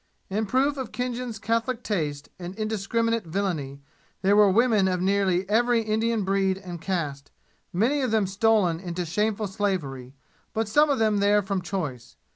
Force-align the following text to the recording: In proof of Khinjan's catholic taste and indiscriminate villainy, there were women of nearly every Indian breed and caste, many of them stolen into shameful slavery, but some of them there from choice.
In 0.31 0.47
proof 0.47 0.77
of 0.77 0.91
Khinjan's 0.91 1.37
catholic 1.37 1.83
taste 1.83 2.29
and 2.39 2.55
indiscriminate 2.55 3.27
villainy, 3.27 3.81
there 4.23 4.35
were 4.35 4.49
women 4.49 4.87
of 4.87 4.99
nearly 4.99 5.47
every 5.47 5.81
Indian 5.81 6.23
breed 6.23 6.57
and 6.57 6.81
caste, 6.81 7.29
many 7.71 8.01
of 8.01 8.09
them 8.09 8.25
stolen 8.25 8.79
into 8.79 9.05
shameful 9.05 9.45
slavery, 9.45 10.15
but 10.53 10.67
some 10.67 10.89
of 10.89 10.97
them 10.97 11.19
there 11.19 11.43
from 11.43 11.61
choice. 11.61 12.15